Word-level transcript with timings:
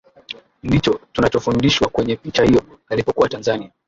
ndicho 0.67 0.99
tunachofundishwa 1.11 1.87
kwenye 1.89 2.15
picha 2.15 2.43
hiyo 2.43 2.61
Alipokuwa 2.89 3.29
Tanzania 3.29 3.71